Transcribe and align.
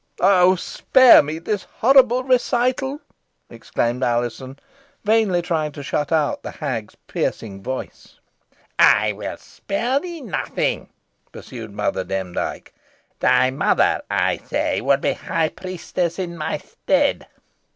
"Oh! 0.19 0.55
spare 0.55 1.21
me 1.21 1.37
this 1.37 1.65
horrible 1.75 2.23
recital!" 2.23 3.01
exclaimed 3.51 4.01
Alizon, 4.01 4.57
vainly 5.03 5.43
trying 5.43 5.71
to 5.73 5.83
shut 5.83 6.11
out 6.11 6.41
the 6.41 6.49
hag's 6.49 6.95
piercing 7.05 7.61
voice. 7.61 8.15
"I 8.79 9.11
will 9.11 9.37
spare 9.37 9.99
thee 9.99 10.21
nothing," 10.21 10.89
pursued 11.31 11.69
Mother 11.71 12.03
Demdike. 12.03 12.73
"Thy 13.19 13.51
mother, 13.51 14.01
I 14.09 14.37
say, 14.37 14.81
would 14.81 15.01
be 15.01 15.13
high 15.13 15.49
priestess 15.49 16.17
in 16.17 16.35
my 16.35 16.57
stead. 16.57 17.27